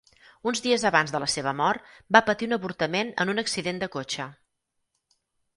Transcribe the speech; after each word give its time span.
Uns 0.51 0.61
dies 0.65 0.85
abans 0.89 1.13
de 1.15 1.19
la 1.23 1.27
seva 1.33 1.53
mort, 1.59 1.91
va 2.17 2.23
patir 2.29 2.49
un 2.49 2.57
avortament 2.57 3.13
en 3.25 3.33
un 3.35 3.43
accident 3.45 3.83
de 3.85 3.91
cotxe. 3.97 4.27